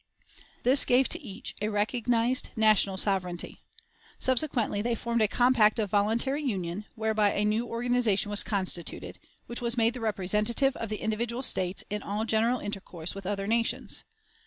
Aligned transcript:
This 0.63 0.83
gave 0.83 1.07
to 1.09 1.21
each 1.21 1.53
a 1.61 1.69
recognized 1.69 2.49
national 2.55 2.97
sovereignty. 2.97 3.61
Subsequently 4.17 4.81
they 4.81 4.95
formed 4.95 5.21
a 5.21 5.27
compact 5.27 5.77
of 5.77 5.91
voluntary 5.91 6.41
union, 6.41 6.85
whereby 6.95 7.33
a 7.33 7.45
new 7.45 7.67
organization 7.67 8.31
was 8.31 8.41
constituted, 8.41 9.19
which 9.45 9.61
was 9.61 9.77
made 9.77 9.93
the 9.93 10.01
representative 10.01 10.75
of 10.77 10.89
the 10.89 10.97
individual 11.01 11.43
States 11.43 11.83
in 11.91 12.01
all 12.01 12.25
general 12.25 12.59
intercourse 12.59 13.13
with 13.13 13.27
other 13.27 13.45
nations. 13.45 14.03